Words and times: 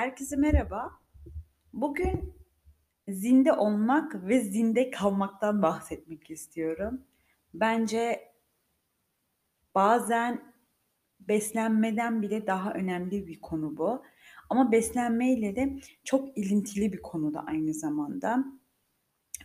Herkese 0.00 0.36
merhaba. 0.36 0.90
Bugün 1.72 2.34
zinde 3.08 3.52
olmak 3.52 4.26
ve 4.26 4.40
zinde 4.40 4.90
kalmaktan 4.90 5.62
bahsetmek 5.62 6.30
istiyorum. 6.30 7.02
Bence 7.54 8.32
bazen 9.74 10.54
beslenmeden 11.20 12.22
bile 12.22 12.46
daha 12.46 12.72
önemli 12.72 13.26
bir 13.26 13.40
konu 13.40 13.76
bu. 13.76 14.02
Ama 14.50 14.72
beslenmeyle 14.72 15.56
de 15.56 15.76
çok 16.04 16.38
ilintili 16.38 16.92
bir 16.92 17.02
konu 17.02 17.34
da 17.34 17.40
aynı 17.46 17.74
zamanda. 17.74 18.44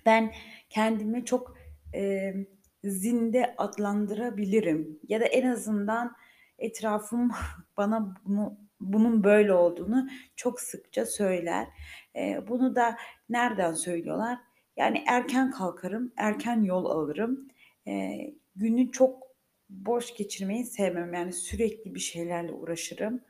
Ben 0.06 0.34
kendimi 0.70 1.26
çok, 1.26 1.58
emm, 1.94 2.46
zinde 2.84 3.56
adlandırabilirim 3.58 5.00
ya 5.08 5.20
da 5.20 5.26
en 5.26 5.52
azından 5.52 6.16
etrafım 6.58 7.32
bana 7.78 8.16
bunu 8.26 8.65
bunun 8.82 9.24
böyle 9.24 9.54
olduğunu 9.54 10.10
çok 10.36 10.62
sıkça 10.62 11.06
söyler. 11.06 11.68
Eee, 12.16 12.42
bunu 12.48 12.76
da 12.76 12.98
nereden 13.30 13.74
söylüyorlar? 13.74 14.40
Yani 14.78 15.04
erken 15.08 15.52
kalkarım, 15.52 16.14
erken 16.18 16.64
yol 16.64 16.86
alırım. 16.86 17.48
Eee, 17.86 18.36
günü 18.56 18.92
çok 18.92 19.24
boş 19.70 20.14
geçirmeyi 20.18 20.66
sevmem. 20.66 21.14
Yani 21.14 21.34
sürekli 21.34 21.96
bir 21.96 22.00
şeylerle 22.00 22.54
uğraşırım, 22.54 23.22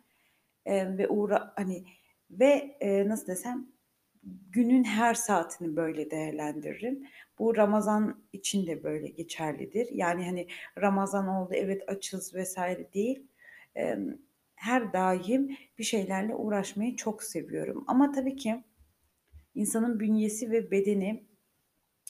eee, 0.68 0.98
ve 0.98 1.08
uğra 1.08 1.54
hani 1.58 1.86
ve, 2.32 2.78
eee, 2.82 3.08
nasıl 3.10 3.28
desem, 3.28 3.68
günün 4.52 4.84
her 4.84 5.14
saatini 5.14 5.76
böyle 5.76 6.12
değerlendiririm. 6.12 7.04
Bu 7.40 7.58
Ramazan 7.58 8.24
için 8.34 8.68
de 8.68 8.84
böyle 8.84 9.08
geçerlidir. 9.10 9.88
Yani, 9.92 10.26
hani, 10.26 10.48
Ramazan 10.82 11.28
oldu, 11.28 11.54
evet 11.56 11.84
açız 11.90 12.36
vs. 12.36 12.58
değil. 12.94 13.28
Emm, 13.76 14.18
her 14.66 14.94
daim 14.94 15.58
bir 15.80 15.84
şeylerle 15.84 16.36
uğraşmayı 16.36 16.96
çok 16.96 17.24
seviyorum 17.24 17.84
ama 17.88 18.12
tabii 18.12 18.36
ki 18.36 18.64
insanın 19.56 20.00
bünyesi 20.00 20.52
ve 20.52 20.72
bedeni 20.72 21.26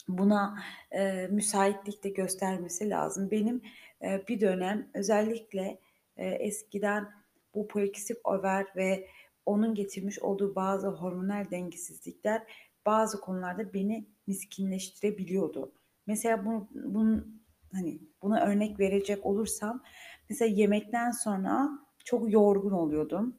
buna, 0.08 0.56
eee, 0.94 1.28
müsaitlik 1.32 2.04
de 2.04 2.10
göstermesi 2.10 2.90
lazım. 2.90 3.32
Benim, 3.32 3.62
eee, 4.02 4.24
bir 4.30 4.42
dönem 4.42 4.88
özellikle, 4.94 5.80
eee, 6.18 6.38
eskiden 6.42 7.08
bu 7.56 7.68
polikistik 7.68 8.18
over 8.28 8.66
ve 8.76 9.08
onun 9.46 9.76
getirmiş 9.76 10.20
olduğu 10.20 10.56
bazı 10.56 10.88
hormonal 10.88 11.52
dengesizlikler 11.52 12.44
bazı 12.86 13.22
konularda 13.22 13.74
beni 13.74 14.06
miskinleştirebiliyordu. 14.28 15.72
Mesela 16.08 16.46
bu 16.46 16.68
bunun, 16.74 17.42
hani, 17.74 18.00
buna 18.22 18.42
örnek 18.46 18.80
verecek 18.80 19.26
olursam 19.26 19.84
mesela 20.30 20.52
yemekten 20.56 21.12
sonra 21.12 21.70
çok 22.06 22.34
yorgun 22.34 22.72
oluyordum. 22.72 23.38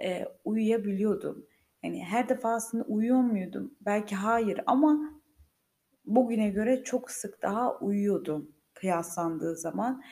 Eee, 0.00 0.28
uyuyabiliyordum. 0.46 1.46
Hani, 1.82 2.04
her 2.04 2.30
defasında 2.30 2.84
uyuyor 2.84 3.20
muydum? 3.22 3.74
Belki 3.82 4.16
hayır 4.16 4.60
ama 4.66 5.00
bugüne 6.06 6.48
göre 6.50 6.84
çok 6.84 7.10
sık 7.10 7.42
daha 7.42 7.78
uyuyordum 7.78 8.52
kıyaslandığı 8.74 9.56
zaman 9.56 10.02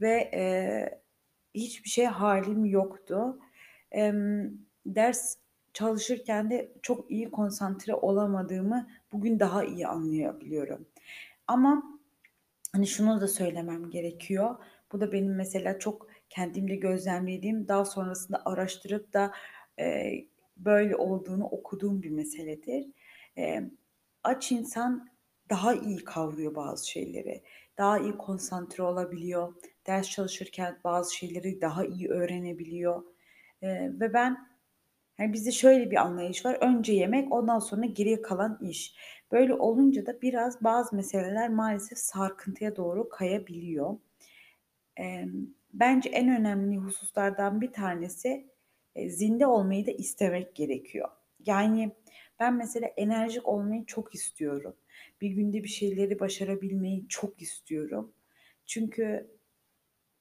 ve, 0.00 0.30
eee, 0.32 1.02
hiçbir 1.54 1.88
şeye 1.90 2.08
hâlim 2.08 2.64
yoktu. 2.64 3.38
Emm, 3.92 4.50
ders 4.86 5.36
çalışırken 5.74 6.50
de 6.50 6.72
çok 6.82 7.10
iyi 7.10 7.30
konsantre 7.30 7.94
olamadığımı 7.94 8.88
bugün 9.12 9.40
daha 9.40 9.64
iyi 9.64 9.86
anlayabiliyorum. 9.88 10.86
Ama, 11.48 11.82
hani, 12.72 12.86
şunu 12.86 13.20
da 13.20 13.28
söylemem 13.28 13.90
gerekiyor. 13.90 14.56
Bu 14.92 15.00
da 15.00 15.12
benim 15.12 15.36
mesela 15.36 15.78
çok 15.78 16.08
kendimde 16.34 16.76
gözlemlediğim, 16.76 17.68
daha 17.68 17.84
sonrasında 17.84 18.42
araştırıp 18.46 19.12
da, 19.14 19.32
eee, 19.78 20.28
böyle 20.56 20.96
olduğunu 20.96 21.44
okuduğum 21.46 22.02
bir 22.02 22.10
meseledir. 22.10 22.86
Emm, 23.36 23.70
aç 24.24 24.52
insan 24.52 25.08
daha 25.50 25.74
iyi 25.74 25.98
kavruyor 26.04 26.54
bazı 26.54 26.90
şeyleri, 26.90 27.42
daha 27.78 27.98
iyi 27.98 28.12
konsantre 28.18 28.82
olabiliyor, 28.82 29.54
ders 29.86 30.10
çalışırken 30.10 30.80
bazı 30.84 31.16
şeyleri 31.16 31.60
daha 31.60 31.84
iyi 31.86 32.08
öğrenebiliyor, 32.08 33.02
eee, 33.62 33.92
ve 34.00 34.14
ben, 34.14 34.38
hani, 35.18 35.32
bizde 35.32 35.52
şöyle 35.52 35.90
bir 35.90 35.96
anlayış 35.96 36.46
var, 36.46 36.58
önce 36.62 36.92
yemek, 36.94 37.32
ondan 37.32 37.60
sonra 37.60 37.86
geriye 37.86 38.22
kalan 38.22 38.58
iş. 38.62 38.96
Böyle 39.32 39.54
olunca 39.54 40.06
da 40.06 40.22
biraz 40.22 40.64
bazı 40.64 40.96
meseleler 40.96 41.50
maalesef 41.50 41.98
sarkıntıya 41.98 42.76
doğru 42.76 43.08
kayabiliyor. 43.08 43.98
Emm, 44.98 45.32
bence 45.74 46.10
en 46.10 46.28
önemli 46.40 46.76
hususlardan 46.78 47.60
bir 47.60 47.72
tanesi, 47.72 48.50
eee, 48.96 49.10
zinde 49.10 49.46
olmayı 49.46 49.86
da 49.86 49.90
istemek 49.90 50.56
gerekiyor. 50.56 51.08
Yani, 51.46 51.92
ben 52.40 52.54
mesela 52.54 52.86
enerjik 52.96 53.48
olmayı 53.48 53.86
çok 53.86 54.14
istiyorum. 54.14 54.76
Bir 55.20 55.30
günde 55.30 55.64
bir 55.64 55.68
şeyleri 55.68 56.20
başarabilmeyi 56.20 57.06
çok 57.08 57.42
istiyorum. 57.42 58.14
Çünkü 58.66 59.30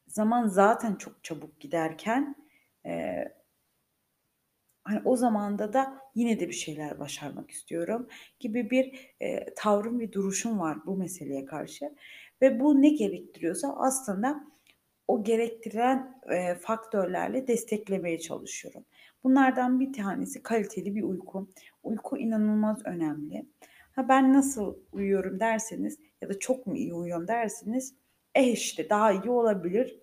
zaman 0.08 0.48
zaten 0.48 0.96
çok 0.96 1.24
çabuk 1.24 1.60
giderken, 1.60 2.36
eee 2.86 3.34
hani, 4.84 5.02
o 5.06 5.16
zamanda 5.18 5.74
da 5.74 5.98
yine 6.16 6.40
de 6.40 6.48
bir 6.48 6.54
şeyler 6.54 7.00
başarmak 7.00 7.52
istiyorum 7.52 8.08
gibi 8.40 8.70
bir, 8.70 9.16
eee, 9.22 9.54
tavrım 9.58 10.00
ve 10.00 10.14
duruşum 10.14 10.60
var 10.60 10.78
bu 10.86 10.98
meseleye 10.98 11.46
karşı 11.46 11.96
ve 12.42 12.60
bu 12.60 12.82
ne 12.82 12.90
gerektiriyorsa 12.90 13.76
aslında 13.78 14.53
o 15.08 15.24
gerektiren, 15.24 16.22
eee, 16.32 16.56
faktörlerle 16.62 17.48
desteklemeye 17.48 18.20
çalışıyorum. 18.20 18.86
Bunlardan 19.24 19.80
bir 19.80 19.94
tanesi 19.94 20.44
kaliteli 20.44 20.96
bir 20.96 21.04
uyku. 21.04 21.50
Uyku 21.84 22.18
inanılmaz 22.18 22.80
önemli. 22.86 23.46
Ha, 23.92 24.10
ben 24.10 24.34
nasıl 24.34 24.76
uyuyorum 24.92 25.40
derseniz 25.40 26.00
ya 26.22 26.30
da 26.30 26.40
çok 26.40 26.68
mu 26.68 26.76
iyi 26.78 26.94
uyuyorum 26.94 27.28
derseniz, 27.28 27.96
eh, 28.36 28.52
işte 28.54 28.90
daha 28.90 29.12
iyi 29.12 29.30
olabilir. 29.30 30.00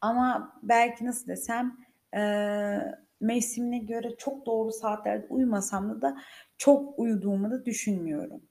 Ama 0.00 0.52
belki 0.62 1.06
nasıl 1.06 1.26
desem, 1.28 1.76
eee, 2.14 2.94
mevsimine 3.20 3.78
göre 3.78 4.16
çok 4.18 4.46
doğru 4.46 4.72
saatlerde 4.72 5.26
uyumasam 5.30 6.02
da 6.02 6.16
çok 6.58 6.98
uyuduğumu 6.98 7.50
da 7.50 7.64
düşünmüyorum. 7.64 8.42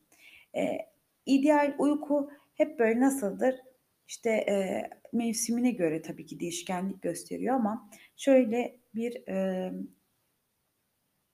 Eee, 0.55 0.89
ideal 1.25 1.75
uyku 1.79 2.31
hep 2.55 2.79
böyle 2.79 2.99
nasıldır? 2.99 3.55
İşte, 4.07 4.29
eee, 4.47 4.89
mevsimine 5.13 5.71
göre 5.71 6.01
tabii 6.01 6.25
ki 6.25 6.39
değişkenlik 6.39 7.01
gösteriyor 7.01 7.55
ama 7.55 7.89
şöyle 8.17 8.79
bir, 8.95 9.27
emm 9.27 9.87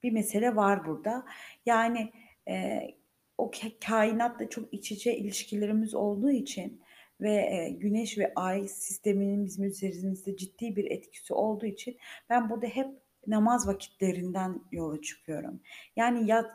bir 0.02 0.12
mesele 0.12 0.56
var 0.56 0.86
burada. 0.86 1.24
Yani, 1.66 2.12
eee, 2.48 2.96
o 3.38 3.50
kainatla 3.86 4.48
çok 4.48 4.74
iç 4.74 4.92
içe 4.92 5.16
ilişkilerimiz 5.16 5.94
olduğu 5.94 6.30
için 6.30 6.82
ve, 7.20 7.30
eee, 7.32 7.70
güneş 7.70 8.18
ve 8.18 8.32
ay 8.36 8.68
sisteminin 8.68 9.44
bizim 9.44 9.64
üzerimizde 9.64 10.36
ciddi 10.36 10.76
bir 10.76 10.90
etkisi 10.90 11.34
olduğu 11.34 11.66
için 11.66 11.96
ben 12.30 12.50
burada 12.50 12.66
hep 12.66 12.86
namaz 13.26 13.68
vakitlerinden 13.68 14.60
yola 14.72 15.00
çıkıyorum. 15.02 15.60
Yani 15.96 16.26
yat 16.30 16.46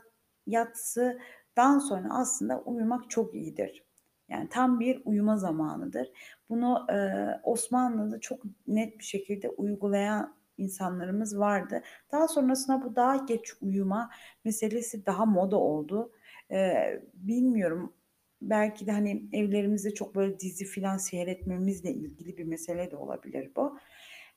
yatsıdan 0.48 1.80
sonra 1.80 2.08
aslında 2.12 2.62
uyumak 2.62 3.10
çok 3.10 3.36
iyidir. 3.36 3.84
Yani 4.30 4.50
tam 4.50 4.80
bir 4.80 5.02
uyuma 5.06 5.38
zamanıdır. 5.38 6.08
Bunu, 6.50 6.86
eee, 6.90 7.40
Osmanlı'da 7.44 8.20
çok 8.20 8.40
net 8.68 9.00
bir 9.00 9.04
şekilde 9.04 9.50
uygulayan 9.50 10.36
insanlarımız 10.58 11.40
vardı. 11.40 11.82
Daha 12.12 12.28
sonrasında 12.28 12.84
bu 12.84 12.96
daha 12.96 13.16
geç 13.16 13.54
uyuma 13.62 14.10
meselesi 14.46 15.06
daha 15.06 15.26
moda 15.26 15.58
oldu. 15.58 16.12
Eee, 16.52 17.04
bilmiyorum, 17.14 17.94
belki 18.42 18.88
de, 18.88 18.92
hani, 18.92 19.26
evlerimizde 19.34 19.94
çok 19.94 20.16
böyle 20.16 20.40
dizi 20.40 20.66
filan 20.66 20.98
seyretmemizle 20.98 21.92
ilgili 21.94 22.38
bir 22.38 22.44
mesele 22.44 22.92
de 22.92 22.96
olabilir 22.98 23.52
bu. 23.56 23.78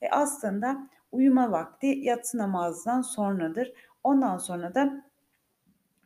E, 0.03 0.09
aslında 0.11 0.91
uyuma 1.13 1.53
vakti 1.53 1.87
yatsı 1.87 2.39
namazından 2.39 3.03
sonradır. 3.03 3.73
Ondan 4.05 4.39
sonra 4.39 4.75
da, 4.75 5.05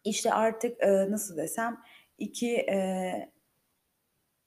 işte, 0.04 0.32
artık, 0.34 0.80
eee, 0.82 1.06
nasıl 1.10 1.36
desem 1.36 1.78
2, 2.18 2.46
eee 2.48 3.32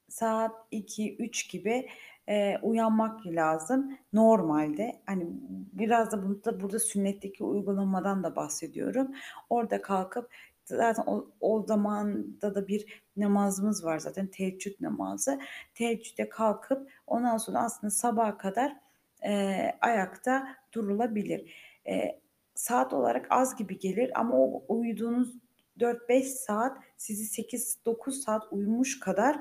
saat 0.09 0.51
2-3 0.71 1.49
gibi, 1.51 1.89
eee, 2.27 2.59
uyanmak 2.63 3.27
lazım 3.27 3.97
normalde. 4.13 5.01
Hani, 5.05 5.27
biraz 5.73 6.11
da 6.11 6.23
burada 6.23 6.61
burada 6.61 6.79
sünnetteki 6.79 7.43
uygulamadan 7.43 8.23
da 8.23 8.35
bahsediyorum. 8.35 9.07
Orada 9.49 9.81
kalkıp 9.81 10.29
zaten 10.65 11.03
o 11.07 11.27
o 11.41 11.65
zamanda 11.67 12.55
da 12.55 12.67
bir 12.67 13.03
namazımız 13.17 13.85
var 13.85 13.99
zaten 13.99 14.27
teheccüd 14.27 14.75
namazı. 14.81 15.39
Teheccüde 15.73 16.29
kalkıp 16.29 16.91
ondan 17.07 17.37
sonra 17.37 17.59
aslında 17.63 17.91
sabaha 17.91 18.37
kadar, 18.37 18.75
eee, 19.23 19.77
ayakta 19.81 20.47
durulabilir. 20.73 21.53
Eee, 21.85 22.19
saat 22.55 22.93
olarak 22.93 23.27
az 23.29 23.55
gibi 23.55 23.79
gelir 23.79 24.11
ama 24.19 24.35
o 24.37 24.63
uyuduğunuz 24.67 25.35
4-5 25.79 26.27
saat 26.27 26.77
sizi 26.97 27.25
8-9 27.25 28.21
saat 28.23 28.43
uyumuş 28.53 28.99
kadar, 28.99 29.39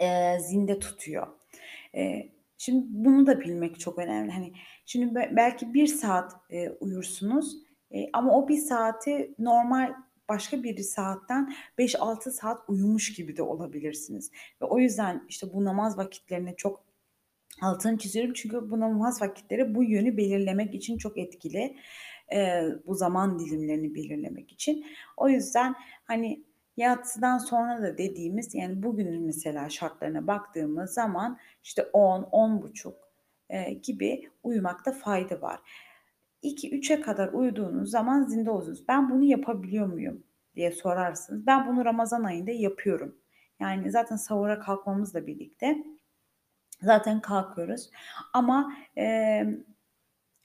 eee, 0.00 0.38
zinde 0.40 0.78
tutuyor. 0.78 1.26
Eee, 1.94 2.32
Şimdi 2.58 2.84
bunu 2.90 3.26
da 3.26 3.40
bilmek 3.40 3.80
çok 3.80 3.98
önemli. 3.98 4.30
Hani, 4.32 4.52
şimdi 4.86 5.14
be 5.14 5.32
belki 5.36 5.74
1 5.74 5.86
saat, 5.86 6.32
eee, 6.50 6.76
uyursunuz, 6.80 7.56
eee, 7.90 8.10
ama 8.12 8.38
o 8.38 8.48
1 8.48 8.56
saati 8.58 9.34
normal 9.38 9.94
başka 10.28 10.62
bir 10.62 10.78
saatten 10.78 11.52
5-6 11.78 12.30
saat 12.32 12.58
uyumuş 12.68 13.14
gibi 13.14 13.36
de 13.36 13.42
olabilirsiniz 13.42 14.30
ve 14.62 14.66
o 14.66 14.78
yüzden, 14.78 15.22
işte, 15.28 15.52
bu 15.54 15.64
namaz 15.64 15.98
vakitlerine 15.98 16.56
çok 16.56 16.84
altını 17.62 17.98
çiziyorum 17.98 18.32
çünkü 18.34 18.70
bu 18.70 18.80
namaz 18.80 19.22
vakitleri 19.22 19.74
bu 19.74 19.84
yönü 19.84 20.16
belirlemek 20.16 20.74
için 20.74 20.98
çok 20.98 21.18
etkili. 21.18 21.76
Eee, 22.32 22.64
bu 22.86 22.94
zaman 22.94 23.38
dilimlerini 23.38 23.94
belirlemek 23.94 24.52
için. 24.52 24.86
O 25.16 25.28
yüzden, 25.28 25.74
hani, 26.04 26.44
yatsıdan 26.76 27.38
sonra 27.38 27.82
da 27.82 27.98
dediğimiz, 27.98 28.54
yani, 28.54 28.82
bugünün 28.82 29.22
mesela 29.26 29.68
şartlarına 29.70 30.26
baktığımız 30.26 30.90
zaman, 30.94 31.38
işte, 31.64 31.82
10-10.30 31.92 32.94
eee, 33.50 33.72
gibi 33.74 34.30
uyumakta 34.42 34.92
fayda 34.92 35.40
var. 35.42 35.60
2-3'e 36.42 37.00
kadar 37.00 37.28
uyuduğunuz 37.32 37.90
zaman 37.90 38.24
zinde 38.24 38.50
oluyorsunuz. 38.50 38.88
"Ben 38.88 39.10
bunu 39.10 39.24
yapabiliyor 39.24 39.86
muyum?" 39.86 40.24
diye 40.56 40.72
sorarsınız. 40.72 41.46
Ben 41.46 41.68
bunu 41.68 41.84
ramazan 41.84 42.24
ayında 42.24 42.50
yapıyorum. 42.50 43.16
Yani, 43.60 43.90
zaten 43.90 44.16
sahura 44.16 44.60
kalkmamızla 44.60 45.26
birlikte 45.26 45.76
zaten 46.82 47.20
kalkıyoruz 47.20 47.90
ama, 48.34 48.74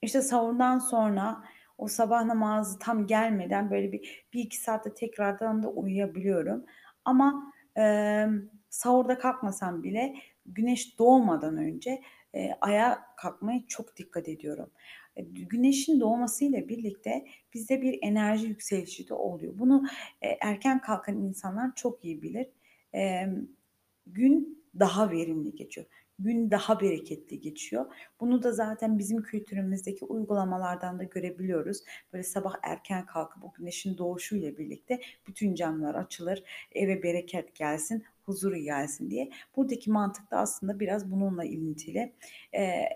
işte, 0.01 0.21
sahurdan 0.21 0.80
sonra 0.80 1.44
o 1.77 1.88
sabah 1.88 2.25
namazı 2.25 2.79
tam 2.79 3.07
gelmeden, 3.07 3.71
böyle, 3.71 3.91
bir 3.91 4.25
1-2 4.33 4.57
saat 4.62 4.85
de 4.85 4.94
tekrardan 4.94 5.63
da 5.63 5.69
uyuyabiliyorum 5.69 6.65
ama, 7.06 7.53
emm, 7.75 8.41
sahurda 8.69 9.18
kalkmasam 9.18 9.83
bile 9.83 10.15
güneş 10.45 11.00
doğmadan 11.00 11.57
önce, 11.57 12.01
eee, 12.33 12.57
ayağa 12.62 13.00
kalkmaya 13.18 13.62
çok 13.68 13.97
dikkat 13.97 14.29
ediyorum. 14.29 14.71
Eee, 15.18 15.24
güneşin 15.31 16.00
doğmasıyla 16.00 16.68
birlikte 16.69 17.25
bizde 17.53 17.81
bir 17.81 18.00
enerji 18.01 18.47
yükselişi 18.47 19.09
de 19.09 19.13
oluyor. 19.13 19.53
Bunu, 19.59 19.83
eee, 20.23 20.38
erken 20.41 20.81
kalkan 20.81 21.18
insanlar 21.18 21.71
çok 21.75 22.06
iyi 22.06 22.21
bilir. 22.21 22.47
Emm, 22.94 23.47
gün 24.07 24.65
daha 24.80 25.12
verimli 25.12 25.56
geçiyor. 25.56 25.88
Gün 26.19 26.51
daha 26.51 26.79
bereketli 26.81 27.41
geçiyor. 27.41 27.85
Bunu 28.19 28.43
da 28.43 28.51
zaten 28.51 28.99
bizim 28.99 29.21
kültürümüzdeki 29.23 30.05
uygulamalardan 30.05 30.99
da 30.99 31.03
görebiliyoruz. 31.03 31.83
Böyle 32.13 32.23
sabah 32.23 32.55
erken 32.63 33.05
kalkıp 33.05 33.43
o 33.45 33.53
güneşin 33.53 33.97
doğuşuyla 33.97 34.57
birlikte 34.57 34.99
bütün 35.27 35.55
camlar 35.55 35.95
açılır, 35.95 36.43
eve 36.71 37.03
bereket 37.03 37.55
gelsin, 37.55 38.03
huzur 38.23 38.55
gelsin 38.55 39.09
diye. 39.09 39.29
Buradaki 39.55 39.91
mantık 39.91 40.31
da 40.31 40.37
aslında 40.37 40.79
biraz 40.79 41.11
bununla 41.11 41.43
ilintili. 41.43 42.13
Eee, 42.53 42.89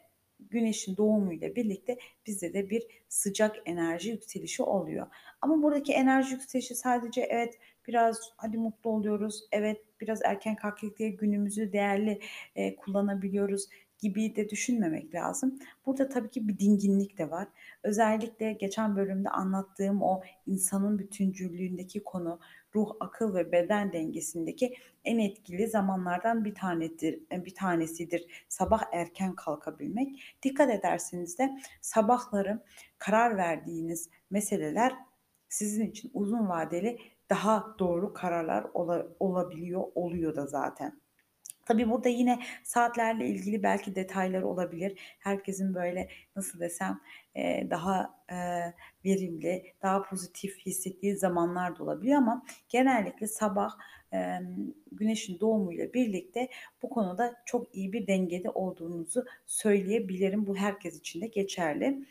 güneşin 0.49 0.97
doğumuyla 0.97 1.55
birlikte 1.55 1.97
bizde 2.25 2.53
de 2.53 2.69
bir 2.69 2.87
sıcak 3.09 3.55
enerji 3.65 4.09
yükselişi 4.09 4.63
oluyor 4.63 5.07
ama 5.41 5.63
buradaki 5.63 5.93
enerji 5.93 6.33
yükselişi 6.33 6.75
sadece 6.75 7.21
evet, 7.21 7.59
biraz 7.87 8.19
hadi 8.37 8.57
mutlu 8.57 8.89
oluyoruz, 8.89 9.43
evet, 9.51 9.81
biraz 10.01 10.21
erken 10.25 10.55
kalktık 10.55 10.97
diye 10.99 11.09
günümüzü 11.09 11.73
değerli, 11.73 12.19
eee, 12.55 12.75
kullanabiliyoruz 12.75 13.67
gibi 13.99 14.35
de 14.35 14.49
düşünmemek 14.49 15.15
lazım. 15.15 15.59
Burada 15.85 16.09
tabii 16.09 16.29
ki 16.29 16.47
bir 16.47 16.59
dinginlik 16.59 17.17
de 17.17 17.31
var. 17.31 17.47
Özellikle 17.83 18.53
geçen 18.53 18.95
bölümde 18.95 19.29
anlattığım 19.29 20.01
o 20.01 20.21
insanın 20.47 20.99
bütüncüllüğündeki 20.99 22.03
konu, 22.03 22.39
ruh, 22.75 22.91
akıl 22.99 23.35
ve 23.35 23.51
beden 23.51 23.93
dengesindeki 23.93 24.73
en 25.05 25.19
etkili 25.19 25.67
zamanlardan 25.67 26.45
bir 26.45 26.55
tanedir 26.55 27.19
eee, 27.31 27.45
bir 27.45 27.55
tanesidir 27.55 28.45
sabah 28.49 28.83
erken 28.93 29.35
kalkabilmek. 29.35 30.35
Dikkat 30.43 30.69
ederseniz 30.69 31.39
de 31.39 31.51
sabahları 31.81 32.63
karar 32.97 33.37
verdiğiniz 33.37 34.09
meseleler 34.29 34.95
sizin 35.49 35.85
için 35.91 36.11
uzun 36.13 36.49
vadeli 36.49 36.97
daha 37.31 37.75
doğru 37.79 38.13
kararlar 38.13 38.65
ola 38.75 39.07
olabiliyor, 39.21 39.83
oluyor 39.95 40.37
da 40.37 40.47
zaten. 40.47 41.01
Tabii 41.65 41.89
burada 41.89 42.09
yine 42.09 42.39
saatlerle 42.63 43.27
ilgili 43.27 43.63
belki 43.63 43.95
detaylar 43.95 44.41
olabilir. 44.41 44.99
Herkesin, 45.19 45.75
böyle, 45.75 46.09
nasıl 46.35 46.59
desem, 46.59 47.01
eee, 47.35 47.67
daha, 47.71 48.15
eee, 48.31 48.73
verimli, 49.05 49.63
daha 49.83 50.03
pozitif 50.03 50.57
hissettiği 50.65 51.17
zamanlar 51.17 51.79
da 51.79 51.83
olabiliyor 51.83 52.17
ama 52.17 52.45
genellikle 52.69 53.27
sabah, 53.27 53.71
emm, 54.11 54.73
güneşin 54.91 55.39
doğumuyla 55.39 55.93
birlikte 55.93 56.49
bu 56.83 56.89
konuda 56.89 57.35
çok 57.45 57.75
iyi 57.75 57.93
bir 57.93 58.07
dengede 58.07 58.49
olduğunuzu 58.49 59.25
söyleyebilirim. 59.45 60.47
Bu 60.47 60.55
herkes 60.57 60.99
için 60.99 61.21
de 61.21 61.27
geçerli. 61.27 62.05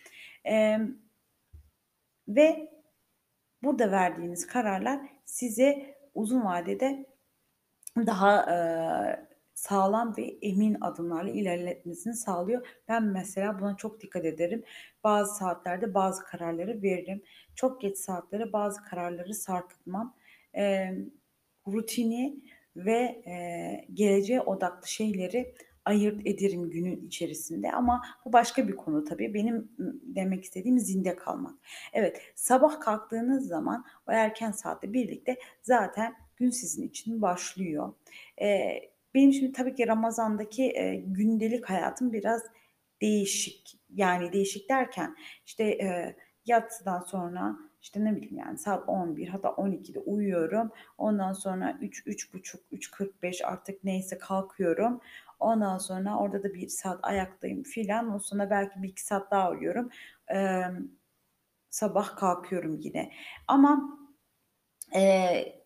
Ve 2.28 2.70
burada 3.62 3.90
verdiğiniz 3.92 4.46
kararlar 4.46 5.00
size 5.24 5.96
uzun 6.14 6.44
vadede 6.44 7.06
daha, 7.96 8.46
eee, 8.50 9.26
sağlam 9.54 10.16
ve 10.16 10.22
emin 10.42 10.76
adımlarla 10.80 11.30
ilerletmesini 11.30 12.14
sağlıyor. 12.14 12.66
Ben 12.88 13.04
mesela 13.04 13.60
buna 13.60 13.76
çok 13.76 14.00
dikkat 14.00 14.24
ederim. 14.24 14.64
Bazı 15.04 15.34
saatlerde 15.34 15.94
bazı 15.94 16.24
kararları 16.24 16.82
veririm. 16.82 17.22
Çok 17.54 17.80
geç 17.80 17.98
saatlere 17.98 18.52
bazı 18.52 18.84
kararları 18.84 19.34
sarkıtmam. 19.34 20.16
Emm, 20.54 21.10
rutini 21.68 22.40
ve, 22.76 23.22
eee, 23.26 23.86
geleceğe 23.94 24.40
odaklı 24.40 24.88
şeyleri 24.88 25.54
ayırt 25.90 26.26
ederim 26.26 26.70
günün 26.70 27.06
içerisinde 27.06 27.72
ama 27.72 28.02
bu 28.24 28.32
başka 28.32 28.68
bir 28.68 28.76
konu 28.76 29.04
tabii. 29.04 29.34
Benim, 29.34 29.68
demek 30.02 30.44
istediğim 30.44 30.78
zinde 30.78 31.16
kalmak. 31.16 31.54
Evet, 31.92 32.22
sabah 32.34 32.80
kalktığınız 32.80 33.48
zaman 33.48 33.84
o 34.08 34.12
erken 34.12 34.50
saatle 34.52 34.92
birlikte 34.92 35.36
zaten 35.62 36.14
gün 36.36 36.50
sizin 36.50 36.88
için 36.88 37.22
başlıyor. 37.22 37.92
Eee, 38.40 38.90
benim 39.14 39.32
şimdi 39.32 39.52
tabii 39.52 39.74
ki 39.74 39.86
Ramazan'daki, 39.88 40.62
eee, 40.64 40.94
gündelik 41.06 41.70
hayatım 41.70 42.12
biraz 42.12 42.42
değişik. 43.02 43.78
Yani 43.94 44.32
değişik 44.32 44.68
derken, 44.70 45.16
işte, 45.46 45.78
eee, 45.78 46.16
yatsıdan 46.46 47.00
sonra, 47.00 47.56
işte, 47.82 48.04
ne 48.04 48.16
bileyim, 48.16 48.36
yani, 48.38 48.58
saat 48.58 48.88
11 48.88 49.28
hatta 49.28 49.50
12'de 49.50 49.98
uyuyorum. 49.98 50.70
Ondan 50.98 51.32
sonra 51.32 51.78
3-3.30-3.45 51.80 53.44
artık 53.44 53.84
neyse 53.84 54.18
kalkıyorum. 54.18 55.00
Ondan 55.40 55.78
sonra 55.78 56.18
orada 56.18 56.42
da 56.42 56.54
1 56.54 56.68
saat 56.68 57.00
ayaktayım 57.02 57.62
filan. 57.62 58.06
Ondan 58.08 58.18
sonra 58.18 58.50
belki 58.50 58.82
1-2 58.82 59.06
saat 59.06 59.30
daha 59.30 59.50
uyuyorum. 59.50 59.90
Emm, 60.28 60.88
sabah 61.70 62.16
kalkıyorum 62.16 62.76
yine 62.80 63.12
ama, 63.48 63.98
eee, 64.94 65.62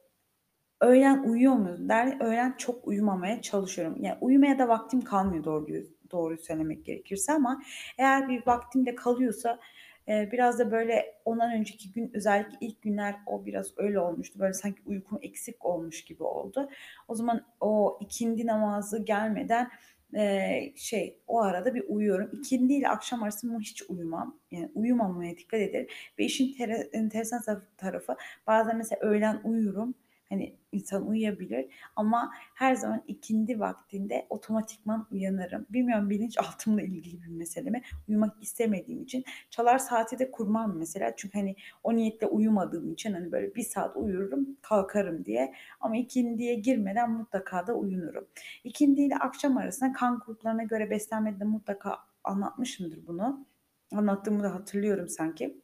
öğlen 0.83 1.25
uyuyor 1.25 1.55
muyum 1.55 1.89
der 1.89 2.21
öğlen 2.21 2.55
çok 2.59 2.89
uyumamaya 2.89 3.43
çalışıyorum. 3.43 3.97
Ya, 4.05 4.19
uyumaya 4.21 4.59
da 4.61 4.69
vaktim 4.69 5.03
kalmıyor 5.03 5.45
doğruyu 5.45 5.85
doğruyu 6.13 6.39
söylemek 6.39 6.87
gerekirse 6.87 7.33
ama 7.35 7.63
eğer 7.99 8.29
bir 8.29 8.47
vaktim 8.47 8.87
de 8.87 8.95
kalıyorsa, 8.97 9.61
eee, 10.09 10.29
biraz 10.33 10.59
da, 10.59 10.71
böyle, 10.71 11.15
ondan 11.25 11.53
önceki 11.53 11.93
gün 11.93 12.11
özellikle 12.15 12.57
ilk 12.61 12.83
günler 12.83 13.15
o 13.27 13.47
biraz 13.47 13.73
öyle 13.77 13.99
olmuştu. 14.01 14.39
Böyle, 14.41 14.53
sanki 14.53 14.83
uykum 14.87 15.19
eksik 15.23 15.65
olmuş 15.65 16.05
gibi 16.05 16.23
oldu. 16.23 16.69
O 17.09 17.15
zaman 17.15 17.47
o 17.61 17.99
ikindi 18.01 18.47
namazı 18.47 19.05
gelmeden, 19.05 19.71
eee, 20.15 20.73
şey, 20.77 21.19
o 21.27 21.41
arada 21.43 21.75
bir 21.75 21.85
uyuyorum. 21.89 22.31
İkindi 22.33 22.75
ile 22.75 22.89
akşam 22.89 23.23
arası 23.23 23.59
hiç 23.61 23.83
uyumam. 23.91 24.39
Yani 24.51 24.71
uyumamaya 24.75 25.37
dikkat 25.37 25.61
ederim 25.61 25.87
ve 26.19 26.25
işin 26.25 26.55
tere 26.57 26.75
enteresan 26.93 27.43
tarafı 27.77 28.17
bazen 28.47 28.77
mesela 28.77 29.01
öğlen 29.01 29.41
uyurum. 29.45 29.95
Hani, 30.29 30.57
insan 30.73 31.07
uyuyabilir 31.09 31.67
ama 31.97 32.31
her 32.55 32.75
zaman 32.75 33.03
ikindi 33.09 33.61
vaktinde 33.61 34.27
otomatikman 34.31 35.07
uyanırım. 35.13 35.67
Bilmiyorum 35.71 36.11
bilinçaltımla 36.11 36.83
ilgili 36.83 37.23
bir 37.23 37.29
mesele 37.29 37.71
mi? 37.71 37.83
Uyumak 38.09 38.43
istemediğim 38.43 39.03
için 39.03 39.25
çalar 39.51 39.79
saati 39.79 40.19
de 40.19 40.31
kurmam 40.31 40.77
mesela. 40.79 41.17
Çünkü, 41.17 41.39
hani, 41.39 41.57
o 41.83 41.95
niyetle 41.97 42.27
uyumadığım 42.27 42.93
için, 42.93 43.13
hani, 43.13 43.33
böyle 43.33 43.55
1 43.55 43.63
saat 43.63 43.97
uyurum, 43.97 44.57
kalkarım 44.63 45.25
diye 45.25 45.55
ama 45.81 45.97
ikindiye 45.97 46.55
girmeden 46.55 47.11
mutlaka 47.11 47.67
da 47.67 47.75
uyunurum. 47.75 48.27
İkindi 48.65 49.01
ile 49.03 49.17
akşam 49.17 49.57
arasında 49.57 49.93
kan 49.93 50.23
gruplarına 50.27 50.63
göre 50.63 50.91
beslenmede 50.91 51.41
de 51.41 51.45
mutlaka 51.45 51.99
anlatmışımdır 52.25 53.07
bunu. 53.07 53.47
Anlattığımı 53.93 54.43
da 54.43 54.55
hatırlıyorum 54.55 55.09
sanki. 55.09 55.64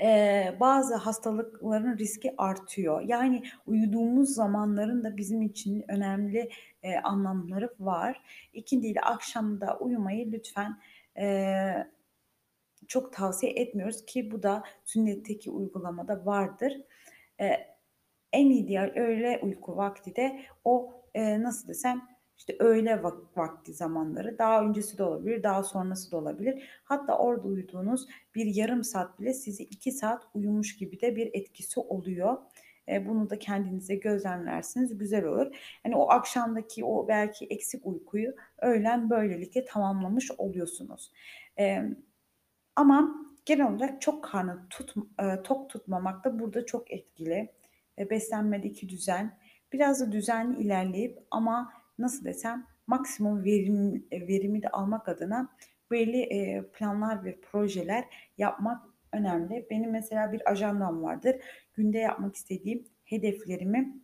Eee, 0.00 0.56
bazı 0.60 0.94
hastalıkların 0.96 1.98
riski 1.98 2.34
artıyor. 2.38 3.00
Yani 3.02 3.42
uyuduğumuz 3.66 4.28
zamanların 4.34 5.04
da 5.04 5.16
bizim 5.16 5.42
için 5.42 5.84
önemli, 5.88 6.48
eee, 6.84 7.00
anlamları 7.04 7.70
var. 7.80 8.22
İkindi 8.52 8.86
ile 8.86 9.00
akşamda 9.00 9.78
uyumayı 9.80 10.32
lütfen, 10.32 10.80
eee, 11.16 11.86
çok 12.88 13.12
tavsiye 13.12 13.52
etmiyoruz 13.52 14.06
ki 14.06 14.30
bu 14.30 14.42
da 14.42 14.62
sünnetteki 14.84 15.50
uygulamada 15.50 16.26
vardır. 16.26 16.76
Eee, 17.40 17.76
en 18.32 18.50
ideal 18.50 18.92
öğle 18.96 19.40
uyku 19.42 19.76
vakti 19.76 20.16
de 20.16 20.40
o, 20.64 21.02
eee, 21.14 21.42
nasıl 21.42 21.68
desem, 21.68 22.02
işte 22.40 22.56
öğle 22.60 23.02
vak 23.02 23.38
vakti 23.38 23.72
zamanları, 23.74 24.38
daha 24.38 24.62
öncesi 24.64 24.98
de 24.98 25.02
olabilir, 25.04 25.42
daha 25.42 25.62
sonrası 25.64 26.12
da 26.12 26.16
olabilir. 26.16 26.62
Hatta 26.84 27.18
orada 27.18 27.48
uyuduğunuz 27.48 28.06
bir 28.34 28.46
yarım 28.46 28.84
saat 28.84 29.20
bile 29.20 29.34
sizi 29.34 29.62
2 29.64 29.92
saat 29.92 30.22
uyumuş 30.34 30.76
gibi 30.78 31.00
de 31.00 31.16
bir 31.16 31.30
etkisi 31.34 31.80
oluyor. 31.80 32.38
Eee, 32.88 33.06
bunu 33.08 33.30
da 33.30 33.38
kendinize 33.38 33.94
gözlemlerseniz 33.94 34.98
güzel 34.98 35.24
olur. 35.24 35.56
Hani 35.82 35.96
o 35.96 36.10
akşamdaki 36.10 36.84
o 36.84 37.08
belki 37.08 37.46
eksik 37.46 37.86
uykuyu 37.86 38.32
öğlen 38.62 39.10
böylelikle 39.10 39.64
tamamlamış 39.64 40.30
oluyorsunuz. 40.38 41.12
Emm, 41.56 41.96
ama 42.76 43.14
genel 43.46 43.72
olarak 43.74 44.02
çok 44.02 44.24
karnı 44.24 44.66
tut 44.70 44.94
eee, 45.20 45.42
tok 45.44 45.70
tutmamak 45.70 46.24
da 46.24 46.38
burada 46.38 46.66
çok 46.66 46.92
etkili. 46.92 47.52
Eee, 47.98 48.10
beslenmedeki 48.10 48.88
düzen, 48.88 49.38
biraz 49.72 50.00
da 50.00 50.12
düzenli 50.12 50.62
ilerleyip 50.62 51.18
ama 51.30 51.72
nasıl 52.00 52.24
desem 52.24 52.66
maksimum 52.86 53.44
verim 53.44 54.04
eee, 54.10 54.28
verimi 54.28 54.62
de 54.62 54.68
almak 54.68 55.08
adına 55.08 55.48
belli, 55.90 56.16
eee, 56.18 56.64
planlar 56.72 57.24
ve 57.24 57.40
projeler 57.40 58.04
yapmak 58.38 58.82
önemli. 59.12 59.66
Benim 59.70 59.90
mesela 59.90 60.32
bir 60.32 60.50
ajandam 60.50 61.02
vardır. 61.02 61.36
Günde 61.74 61.98
yapmak 61.98 62.36
istediğim 62.36 62.84
hedeflerimi 63.04 64.00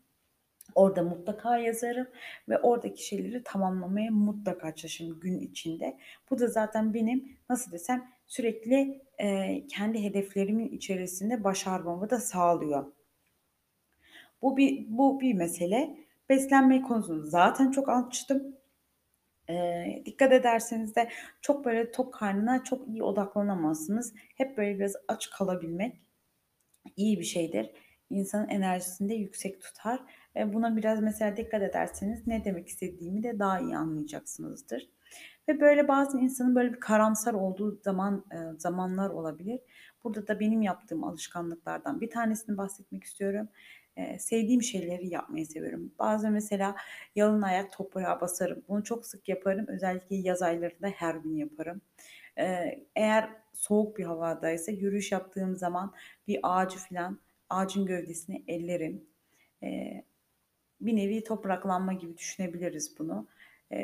Orada 0.74 1.02
mutlaka 1.02 1.58
yazarım 1.58 2.06
ve 2.48 2.58
oradaki 2.58 3.06
şeyleri 3.06 3.42
tamamlamaya 3.44 4.10
mutlaka 4.10 4.74
çalışırım 4.74 5.20
gün 5.20 5.38
içinde. 5.40 5.96
Bu 6.30 6.38
da 6.38 6.46
zaten 6.48 6.94
benim 6.94 7.36
nasıl 7.50 7.72
desem 7.72 8.08
sürekli, 8.26 9.02
eee, 9.20 9.66
kendi 9.68 10.02
hedeflerimin 10.04 10.68
içerisinde 10.68 11.44
başarmamı 11.44 12.10
da 12.10 12.20
sağlıyor. 12.20 12.92
Bu 14.42 14.56
bir 14.56 14.84
bu 14.88 15.20
bir 15.20 15.34
mesele. 15.34 16.05
Beslenme 16.28 16.82
konusunda 16.82 17.26
zaten 17.26 17.70
çok 17.70 17.88
açtım. 17.88 18.56
Eee, 19.48 20.02
dikkat 20.06 20.32
ederseniz 20.32 20.96
de 20.96 21.08
çok 21.42 21.64
böyle 21.64 21.90
tok 21.92 22.14
karnına 22.14 22.64
çok 22.64 22.88
iyi 22.88 23.02
odaklanamazsınız. 23.02 24.14
Hep 24.36 24.56
böyle 24.58 24.78
biraz 24.78 24.94
aç 25.08 25.30
kalabilmek 25.30 26.00
İyi 26.96 27.18
bir 27.20 27.24
şeydir. 27.24 27.70
İnsanın 28.10 28.48
enerjisini 28.48 29.08
de 29.08 29.14
yüksek 29.14 29.60
tutar. 29.62 30.00
Eee, 30.36 30.52
buna 30.52 30.76
biraz 30.76 31.00
mesela 31.02 31.36
dikkat 31.36 31.62
ederseniz 31.62 32.26
ne 32.26 32.44
demek 32.44 32.68
istediğimi 32.68 33.22
de 33.22 33.38
daha 33.38 33.60
iyi 33.60 33.76
anlayacaksınızdır. 33.76 34.88
Ve 35.48 35.60
böyle 35.60 35.88
bazı 35.88 36.18
insanın 36.18 36.54
böyle 36.54 36.72
bir 36.72 36.80
karamsar 36.80 37.34
olduğu 37.34 37.80
zaman 37.84 38.24
eee, 38.32 38.38
zamanlar 38.58 39.10
olabilir. 39.10 39.60
Burada 40.04 40.26
da 40.28 40.40
benim 40.40 40.62
yaptığım 40.62 41.04
alışkanlıklardan 41.04 42.00
bir 42.00 42.10
tanesini 42.10 42.56
bahsetmek 42.56 43.04
istiyorum. 43.04 43.48
Sevdiğim 44.18 44.62
şeyleri 44.62 45.08
yapmayı 45.08 45.46
seviyorum. 45.46 45.92
Bazen 45.98 46.32
mesela 46.32 46.76
yalın 47.14 47.42
ayak 47.42 47.72
toprağa 47.72 48.20
basarım. 48.20 48.62
Bunu 48.68 48.84
çok 48.84 49.06
sık 49.06 49.28
yaparım. 49.28 49.66
Özellikle 49.68 50.16
yaz 50.16 50.42
aylarında 50.42 50.88
her 50.88 51.14
gün 51.14 51.36
yaparım. 51.36 51.80
Eğer 52.96 53.30
soğuk 53.52 53.98
bir 53.98 54.04
havadaysa 54.04 54.72
yürüyüş 54.72 55.12
yaptığım 55.12 55.56
zaman 55.56 55.94
bir 56.28 56.40
ağacı 56.42 56.78
filan, 56.78 57.20
ağacın 57.50 57.86
gövdesini 57.86 58.44
ellerim. 58.48 59.04
Bir 60.80 60.96
nevi 60.96 61.24
topraklanma 61.24 61.92
gibi 61.92 62.16
düşünebiliriz 62.16 62.98
bunu. 62.98 63.28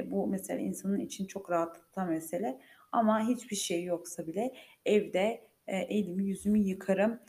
Bu 0.04 0.26
mesela 0.26 0.60
insanın 0.60 1.00
için 1.00 1.26
çok 1.26 1.50
rahatlatan 1.50 2.08
mesele 2.08 2.60
ama 2.92 3.28
hiçbir 3.28 3.56
şey 3.56 3.84
yoksa 3.84 4.26
bile 4.26 4.54
evde, 4.86 5.40
elimi 5.66 6.24
yüzümü 6.24 6.58
yıkarım. 6.58 7.20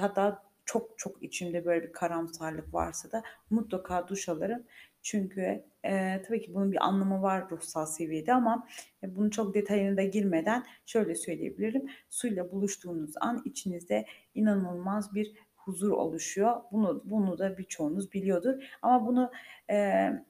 Hatta 0.00 0.47
çok 0.68 0.98
çok 0.98 1.22
içimde 1.22 1.64
böyle 1.64 1.82
bir 1.88 1.92
karamsarlık 1.92 2.74
varsa 2.74 3.12
da 3.12 3.22
mutlaka 3.50 4.08
duş 4.08 4.28
alırım. 4.28 4.64
Çünkü, 5.02 5.64
eee, 5.84 6.22
tabii 6.28 6.40
ki 6.42 6.54
bunun 6.54 6.72
bir 6.72 6.86
anlamı 6.86 7.22
var 7.22 7.50
ruhsal 7.50 7.86
seviyede 7.86 8.34
ama, 8.34 8.66
eee, 9.02 9.16
bunun 9.16 9.30
çok 9.30 9.54
detayına 9.54 9.96
da 9.96 10.02
girmeden 10.02 10.64
şöyle 10.86 11.14
söyleyebilirim. 11.14 11.86
Suyla 12.10 12.52
buluştuğunuz 12.52 13.12
an 13.20 13.42
içinizde 13.44 14.06
inanılmaz 14.34 15.14
bir 15.14 15.32
huzur 15.56 15.90
oluşuyor. 15.90 16.56
Bunu 16.72 17.02
bunu 17.04 17.38
da 17.38 17.58
birçoğunuz 17.58 18.12
biliyordur 18.12 18.54
ama 18.82 19.06
bunu, 19.06 19.30
eee, 19.70 20.24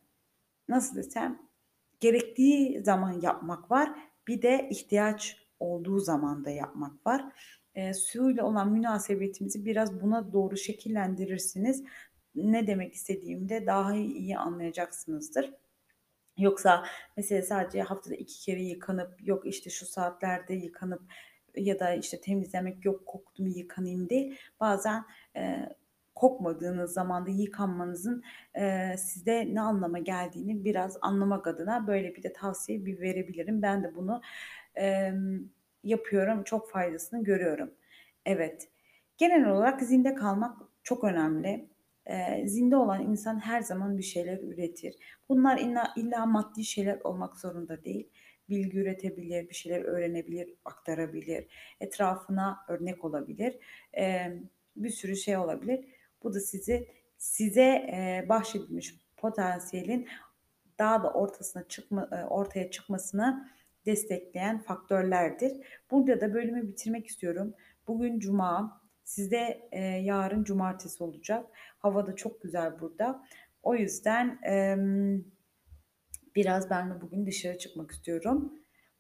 nasıl 0.69 0.97
desem, 0.97 1.39
gerektiği 2.01 2.83
zaman 2.85 3.21
yapmak 3.23 3.71
var, 3.71 3.91
bir 4.29 4.43
de 4.43 4.69
ihtiyaç 4.71 5.37
olduğu 5.61 6.01
zaman 6.01 6.45
da 6.45 6.51
yapmak 6.51 7.07
var. 7.07 7.25
Eee, 7.79 7.95
suyla 7.95 8.45
olan 8.47 8.73
münasebetimizi 8.73 9.67
biraz 9.67 10.03
buna 10.03 10.35
doğru 10.35 10.59
şekillendirirsiniz. 10.59 11.85
Ne 12.37 12.69
demek 12.69 12.95
istediğimi 12.95 13.51
de 13.51 13.67
daha 13.67 13.95
iyi 13.97 14.39
anlayacaksınızdır. 14.39 15.55
Yoksa 16.39 16.85
mesela 17.17 17.43
sadece 17.43 17.83
haftada 17.83 18.15
2 18.15 18.41
kere 18.41 18.63
yıkanıp, 18.63 19.29
yok, 19.29 19.47
işte, 19.47 19.71
şu 19.71 19.87
saatlerde 19.87 20.55
yıkanıp 20.55 21.03
ya 21.57 21.81
da, 21.81 21.95
işte, 21.95 22.21
temizlemek, 22.21 22.85
yok 22.85 23.07
koktu 23.07 23.43
mu 23.43 23.49
yıkanayım 23.49 24.09
değil. 24.11 24.39
Bazen, 24.61 25.05
eee, 25.37 25.77
kokmadığınız 26.15 26.93
zamanda 26.93 27.31
yıkanmanızın, 27.31 28.23
eee, 28.57 28.97
sizde 28.99 29.55
ne 29.55 29.61
anlama 29.61 29.99
geldiğini 29.99 30.65
biraz 30.65 30.99
anlamak 31.03 31.47
adına 31.47 31.87
böyle 31.87 32.17
bir 32.17 32.23
de 32.23 32.33
tavsiye 32.33 32.87
bir 32.87 33.01
verebilirim. 33.01 33.63
Ben 33.63 33.85
de 33.85 33.95
bunu, 33.97 34.21
emm, 34.75 35.41
yapıyorum, 35.85 36.45
çok 36.45 36.71
faydasını 36.71 37.25
görüyorum. 37.25 37.71
Evet, 38.27 38.69
genel 39.19 39.49
olarak 39.51 39.83
zinde 39.83 40.15
kalmak 40.15 40.59
çok 40.83 41.05
önemli. 41.05 41.69
Eee, 42.09 42.45
zinde 42.47 42.77
olan 42.77 43.03
insan 43.11 43.41
her 43.41 43.61
zaman 43.61 43.99
bir 43.99 44.03
şeyler 44.03 44.39
üretir. 44.39 44.95
Bunlar 45.29 45.59
illa 45.59 45.93
illa 45.97 46.27
maddi 46.27 46.65
şeyler 46.65 47.01
olmak 47.05 47.37
zorunda 47.37 47.85
değil. 47.85 48.11
Bilgi 48.49 48.79
üretebilir, 48.79 49.49
bir 49.49 49.55
şeyler 49.55 49.83
öğrenebilir, 49.85 50.55
aktarabilir, 50.65 51.47
etrafına 51.81 52.59
örnek 52.69 53.05
olabilir. 53.05 53.59
Emm, 53.93 54.49
bir 54.77 54.91
sürü 54.91 55.17
şey 55.17 55.37
olabilir. 55.37 55.85
Bu 56.23 56.35
da 56.35 56.41
sizi 56.41 56.89
size, 57.19 57.63
eee, 57.65 58.27
bahşedilmiş 58.29 58.95
potansiyelin 59.17 60.09
daha 60.79 61.03
da 61.03 61.13
ortasına 61.13 61.69
çıkma 61.69 62.09
eee, 62.13 62.25
ortaya 62.25 62.71
çıkmasını 62.71 63.49
destekleyen 63.89 64.59
faktörlerdir. 64.59 65.53
Burada 65.91 66.21
da 66.21 66.35
bölümü 66.35 66.69
bitirmek 66.69 67.07
istiyorum. 67.07 67.55
Bugün 67.87 68.19
cuma, 68.19 68.83
sizde, 69.05 69.69
eee, 69.73 69.81
yarın 69.81 70.45
cumartesi 70.45 71.05
olacak. 71.05 71.47
Hava 71.79 72.07
da 72.07 72.17
çok 72.17 72.43
güzel 72.43 72.81
burada. 72.81 73.25
O 73.63 73.75
yüzden, 73.75 74.39
emm, 74.43 75.25
biraz 76.37 76.71
ben 76.71 76.91
de 76.91 77.01
bugün 77.01 77.27
dışarı 77.27 77.59
çıkmak 77.59 77.91
istiyorum. 77.91 78.53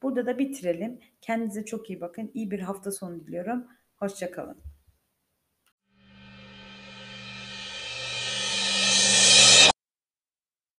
Burada 0.03 0.27
da 0.27 0.39
bitirelim. 0.39 0.99
Kendinize 1.21 1.65
çok 1.65 1.91
iyi 1.91 2.01
bakın. 2.01 2.31
İyi 2.35 2.51
bir 2.51 2.61
hafta 2.61 2.93
sonu 2.93 3.21
diliyorum. 3.27 3.67
Hoşça 3.97 4.31
kalın. 4.31 4.68